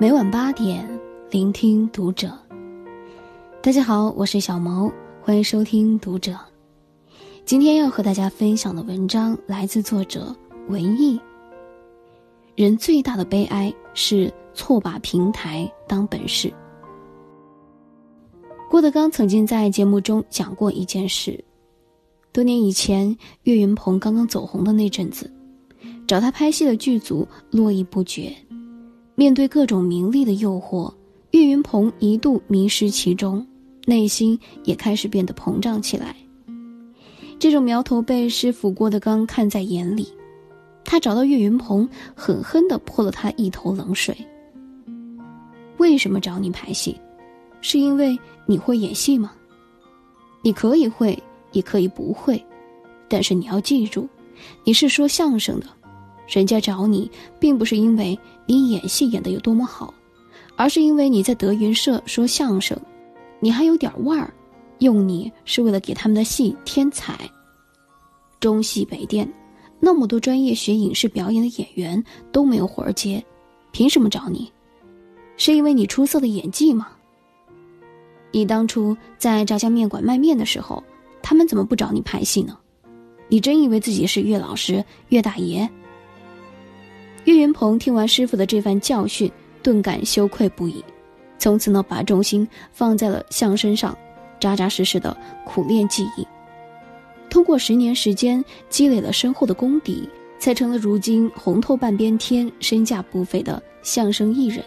[0.00, 0.88] 每晚八点，
[1.30, 2.32] 聆听读者。
[3.62, 6.34] 大家好，我是小毛，欢迎收听读者。
[7.44, 10.34] 今天要和大家分享的文章来自作者
[10.68, 11.20] 文艺。
[12.56, 16.50] 人最大的悲哀是错把平台当本事。
[18.70, 21.44] 郭德纲曾经在节目中讲过一件事：
[22.32, 25.30] 多年以前，岳云鹏刚刚走红的那阵子，
[26.06, 28.34] 找他拍戏的剧组络绎不绝。
[29.20, 30.90] 面对各种名利的诱惑，
[31.32, 33.46] 岳云鹏一度迷失其中，
[33.84, 36.16] 内心也开始变得膨胀起来。
[37.38, 40.08] 这种苗头被师傅郭德纲看在眼里，
[40.86, 44.16] 他找到岳云鹏，狠狠地泼了他一头冷水。
[45.76, 46.98] 为什么找你拍戏？
[47.60, 49.32] 是因为你会演戏吗？
[50.40, 52.42] 你可以会，也可以不会，
[53.06, 54.08] 但是你要记住，
[54.64, 55.66] 你是说相声的。
[56.30, 58.16] 人家找你，并不是因为
[58.46, 59.92] 你演戏演得有多么好，
[60.54, 62.78] 而是因为你在德云社说相声，
[63.40, 64.32] 你还有点腕儿，
[64.78, 67.18] 用你是为了给他们的戏添彩。
[68.38, 69.30] 中戏北电
[69.80, 73.22] 那么多专业学影视表演的演员都没有活儿接，
[73.72, 74.50] 凭什么找你？
[75.36, 76.88] 是因为你出色的演技吗？
[78.30, 80.80] 你当初在炸酱面馆卖面的时候，
[81.20, 82.56] 他们怎么不找你拍戏呢？
[83.28, 85.68] 你真以为自己是岳老师、岳大爷？
[87.24, 89.30] 岳云鹏听完师傅的这番教训，
[89.62, 90.82] 顿感羞愧不已，
[91.38, 93.96] 从此呢，把重心放在了相声上，
[94.40, 96.26] 扎扎实实的苦练技艺。
[97.28, 104.64] 通过十年时间，积累了深厚的功底，才成了如今红透半边天、身价不菲的相声艺人。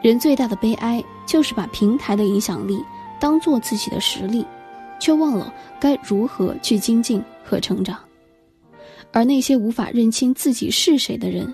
[0.00, 2.82] 人最大的悲哀，就是把平台的影响力
[3.18, 4.46] 当做自己的实力，
[4.98, 7.98] 却忘了该如何去精进和成长。
[9.12, 11.52] 而那些无法认清自己是谁的人，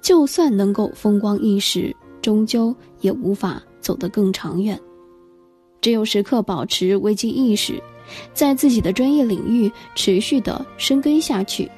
[0.00, 4.78] 就算能够风光一时，终究也无法走得更长远。
[5.80, 7.82] 只有时刻保持危机意识，
[8.32, 11.70] 在自己的专业领域持续的深耕下去，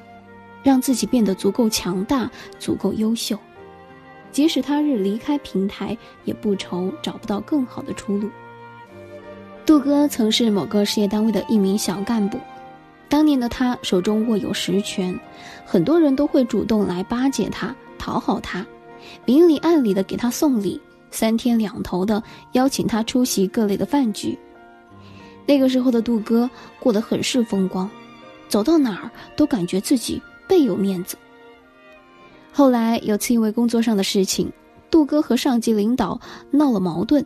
[0.63, 3.37] 让自己变得足够强大、足够优秀，
[4.31, 8.31] 即使他日离开平台，也不愁找不到更好的出路。
[9.65, 12.39] 杜哥曾是某个事业单位的一名小干部。
[13.09, 15.19] 当年的他手中握有实权，
[15.65, 18.67] 很多人都会主动来巴结他、讨好他，
[19.25, 20.81] 明里暗里的给他送礼，
[21.11, 22.23] 三天两头的
[22.53, 24.37] 邀请他出席各类的饭局。
[25.47, 26.51] 那个时候的杜哥
[26.81, 27.89] 过得很是风光，
[28.49, 31.17] 走到哪儿都感觉自己倍有面子。
[32.53, 34.53] 后来有次因为工作上的事情，
[34.91, 37.25] 杜哥和上级领导闹了矛盾，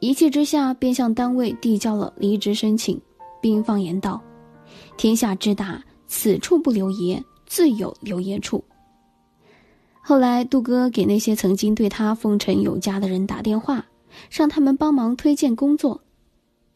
[0.00, 3.00] 一气之下便向单位递交了离职申请，
[3.40, 4.22] 并放言道。
[4.96, 8.64] 天下之大，此处不留爷，自有留爷处。
[10.00, 13.86] 后来，杜哥给那些曾经对他奉承有加的人打电话，
[14.30, 16.02] 让他们帮忙推荐工作。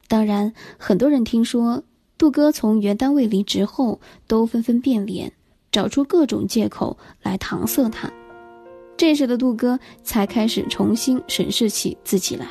[0.06, 1.82] 当然，很多人听说
[2.16, 5.32] 杜哥从原单位离职后，都纷纷变脸，
[5.72, 8.08] 找出各种借口来搪塞他。
[8.96, 12.46] 这时的杜哥才开始重新审视起自己来。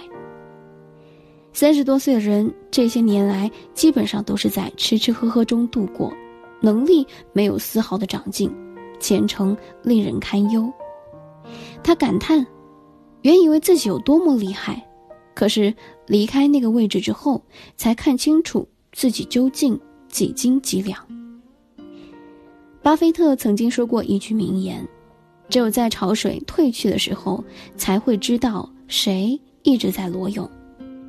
[1.56, 6.14] 三十多岁的人，这些年来基本上都是在吃吃喝喝中度过，
[6.60, 8.54] 能力没有丝毫的长进，
[9.00, 10.70] 前程令人堪忧。
[11.82, 12.46] 他感叹
[13.24, 14.86] ：“原以为自己有多么厉害，
[15.34, 15.74] 可是
[16.08, 17.42] 离开那个位置之后，
[17.78, 19.80] 才看清楚自己究竟
[20.10, 21.00] 几斤几两。”
[22.84, 24.86] 巴菲特曾经说过一句名言
[25.48, 27.42] ：“只有在潮水退去的时候，
[27.78, 30.46] 才会知道谁一直在裸泳。”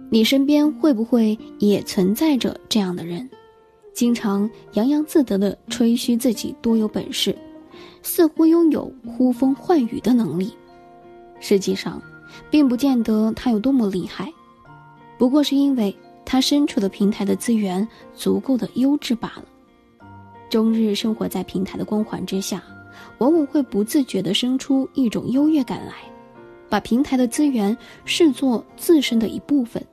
[0.08, 3.28] 你身边会不会也存在着这样的人，
[3.92, 7.36] 经常洋洋自得地吹嘘自己多有本事，
[8.02, 10.52] 似乎拥有呼风唤雨的能力，
[11.40, 12.00] 实际上，
[12.50, 14.32] 并不见得他有多么厉害，
[15.18, 19.44] 不过是因为他身处的平台的资源足够的优质罢了。
[20.48, 22.62] 终日生活在平台的光环之下，
[23.18, 25.94] 往往会不自觉地生出一种优越感来，
[26.68, 29.84] 把平台的资源视作自身的一部分。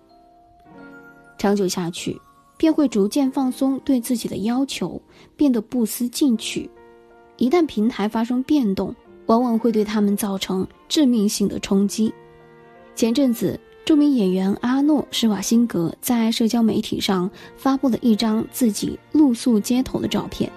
[1.43, 2.17] 长久下去，
[2.55, 5.01] 便会逐渐放松对自己的要求，
[5.35, 6.69] 变得不思进取。
[7.35, 8.95] 一旦平台发生变动，
[9.25, 12.13] 往往会对他们造成致命性的冲击。
[12.95, 20.49] 前阵子，著名演员阿诺·施瓦辛格在社交媒体上发布了一张自己露宿街头的照片。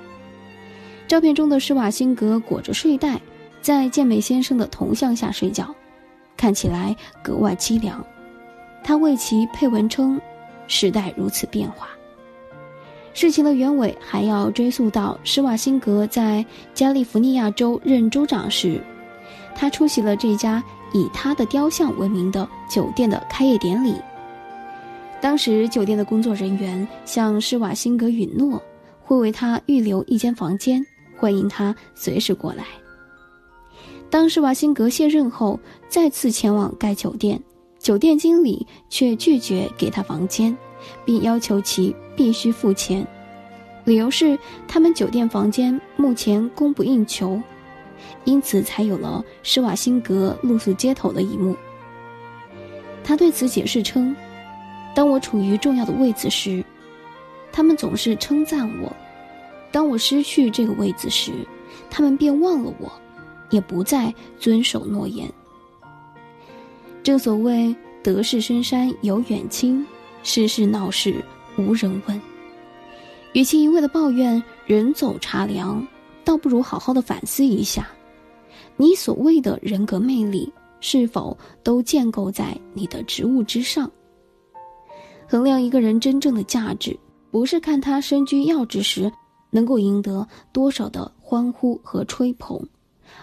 [1.08, 3.20] 照片中的施瓦辛格裹着睡袋，
[3.60, 5.74] 在健美先生的铜像下睡觉，
[6.36, 6.94] 看起来
[7.24, 8.06] 格外凄凉。
[8.84, 10.20] 他为其配文称。
[10.66, 11.88] 时代如此变化，
[13.14, 18.80] 事情的原委还要追溯到施瓦辛格在加利福尼亚州任州长时，
[19.54, 23.94] 他出席了这家以他的雕像为名的酒店的开业典礼。
[25.20, 28.62] 当时酒店的工作人员向施瓦辛格允诺，
[29.02, 30.84] 会为他预留一间房间，
[31.16, 32.64] 欢迎他随时过来。
[34.10, 35.58] 当施瓦辛格卸任后，
[35.88, 37.42] 再次前往该酒店，
[37.86, 40.58] 酒店经理却拒绝给他房间，
[41.04, 43.06] 并要求其必须付钱，
[43.84, 44.36] 理由是
[44.66, 47.40] 他们酒店房间目前供不应求，
[48.24, 51.56] 因此才有了施瓦辛格露宿街头的一幕。
[53.04, 54.16] 他对此解释称
[54.92, 56.64] ：“当我处于重要的位子时，
[57.52, 58.90] 他们总是称赞我；
[59.70, 61.30] 当我失去这个位子时，
[61.88, 62.90] 他们便忘了我。”
[63.50, 65.32] 也不再遵守诺言。
[67.06, 67.72] 正所谓
[68.02, 69.86] “得势深山有远亲，
[70.24, 71.24] 世事闹市
[71.56, 72.20] 无人问”。
[73.32, 75.86] 与其一味的抱怨人走茶凉，
[76.24, 77.88] 倒不如好好的反思一下，
[78.76, 83.88] 你所谓的人格魅力是否都建构在你的职务之上？
[85.28, 86.98] 衡量一个人真正的价值，
[87.30, 89.12] 不是看他身居要职时
[89.50, 92.60] 能够赢得多少的欢呼和吹捧。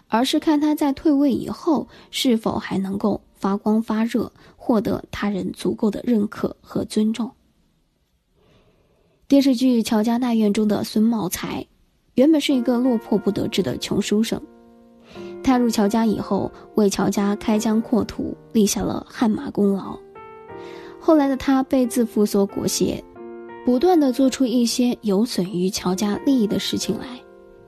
[0.07, 7.29] 而是看他在退位以后是否还能够发光发热，获得他人足够的认可和尊重。
[9.27, 11.67] 电视剧《乔家大院》中的孙茂才，
[12.15, 14.41] 原本是一个落魄不得志的穷书生，
[15.43, 19.99] 踏入乔家以后，为乔家开疆扩土立下了汗马功劳。
[20.97, 23.03] 后来的他被自负所裹挟，
[23.65, 27.19] 不断的做出一些有损于乔家利益的事情来。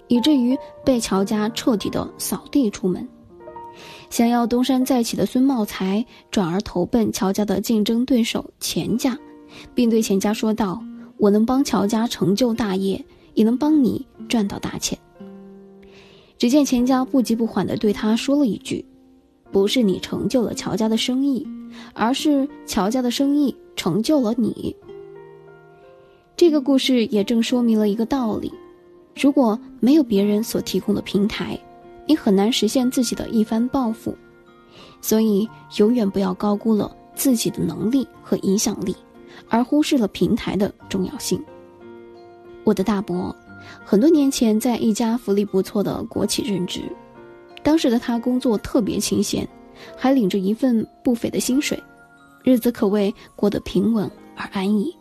[0.08, 3.06] 以至于被乔家彻底的扫地出门，
[4.10, 9.18] 想要东山再起的孙茂才转而投奔乔家的竞争对手钱家，
[9.74, 10.82] 并对钱家说道
[11.18, 14.98] ：“我能帮乔家成就大业，也能帮你赚到大钱。”
[16.38, 18.86] 只见钱家不急不缓地对他说了一句
[19.52, 21.48] ：“不是你成就了乔家的生意，
[21.94, 24.76] 而是乔家的生意成就了你。”
[26.38, 28.52] 这个故事也正说明了一个道理。
[29.16, 31.58] 如果没有别人所提供的平台，
[32.06, 34.16] 你很难实现自己的一番抱负。
[35.02, 35.48] 所以，
[35.78, 38.96] 永远不要高估了自己的能力和影响力，
[39.48, 41.42] 而忽视了平台的重要性。
[42.64, 43.36] 我的大伯，
[43.86, 46.82] 很多年前在一家福利不错的国企任职，
[47.62, 49.48] 当时的他工作特别清闲，
[49.96, 51.82] 还领着一份不菲的薪水，
[52.44, 54.96] 日子可谓过得平稳而安逸。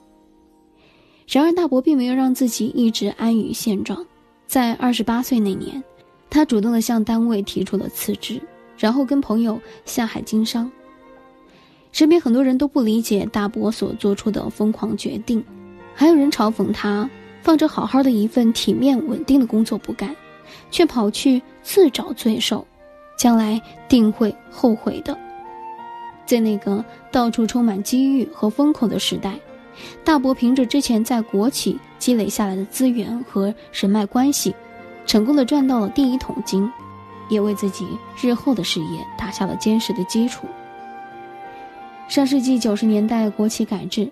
[1.26, 4.04] 然而，大伯并没有让自己一直安于现状。
[4.46, 5.82] 在二十八岁那年，
[6.34, 8.40] 他主动的向单位提出了辞职，
[8.76, 10.68] 然后跟朋友下海经商。
[11.92, 15.44] 身边很多人都不理解大伯所做出的疯狂决定，
[15.94, 17.08] 还有人嘲讽他
[17.40, 20.12] 放着好好的一份体面稳定的工作不干，
[20.72, 22.66] 却跑去自找罪受，
[23.16, 25.16] 将来定会后悔的。
[26.26, 29.38] 在那个到处充满机遇和风口的时代。
[30.02, 34.52] 大伯凭着之前在国企积累下来的资源和人脉关系，
[35.06, 36.70] 成功的赚到了第一桶金，
[37.28, 37.86] 也为自己
[38.20, 40.46] 日后的事业打下了坚实的基础。
[42.08, 44.10] 上世纪九十年代国企改制，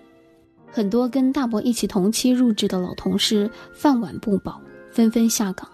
[0.71, 4.59] 很多跟大伯一起同期入职的老同事饭碗不保，
[4.91, 5.67] 纷纷下岗，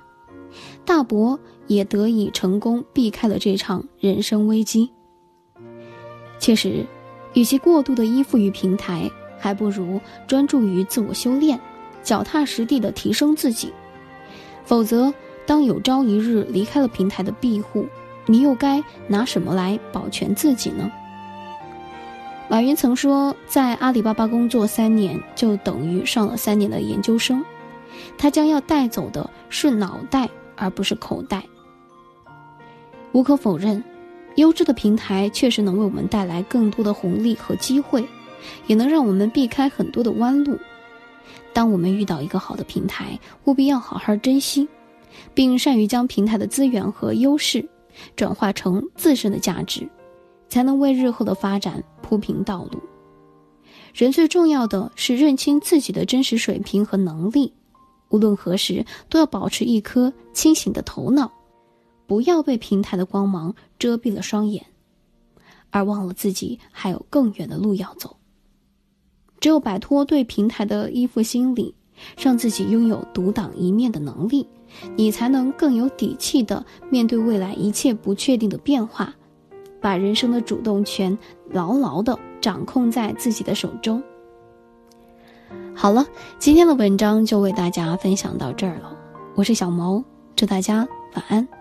[0.85, 4.89] 大伯也得以成功避开了这场人生危机。
[6.39, 6.85] 确实，
[7.33, 9.09] 与其过度的依附于平台。
[9.41, 11.57] 还不如专注于自我修炼，
[12.03, 13.71] 脚踏实地的提升自己。
[14.69, 15.11] 否则，
[15.47, 17.87] 当有朝一日离开了平台的庇护，
[18.27, 20.91] 你又该拿什么来保全自己呢？
[22.47, 27.43] 马云曾说，在阿里巴巴工作三年，就等于上了三年的研究生。
[28.15, 31.43] 他将要带走的是脑袋，而不是口袋。
[33.11, 33.83] 无可否认，
[34.35, 38.07] 优质的平台确实能为我们带来更多的红利和机会。
[38.67, 40.59] 也能让我们避开很多的弯路。
[41.53, 44.67] 当我们遇到一个好的平台，务必要好好珍惜，
[45.33, 47.67] 并善于将平台的资源和优势
[48.15, 49.87] 转化成自身的价值，
[50.47, 52.79] 才能为日后的发展铺平道路。
[53.93, 57.51] 人最重要的是认清自己的真实水平和能力，
[58.09, 61.31] 无论何时都要保持一颗清醒的头脑，
[62.05, 64.63] 不要被平台的光芒遮蔽了双眼，
[65.71, 68.15] 而忘了自己还有更远的路要走。
[69.39, 71.73] 只有摆脱对平台的依附心理，
[72.17, 74.47] 让自己拥有独当一面的能力，
[74.95, 79.13] 你才能更有底气的面对未来一切不确定的变化，
[79.79, 81.17] 把人生的主动权
[81.49, 84.01] 牢牢的掌控在自己的手中。
[85.73, 86.05] 好了，
[86.37, 88.95] 今天的文章就为大家分享到这儿了，
[89.35, 90.03] 我是小毛，
[90.35, 91.58] 祝大家晚安。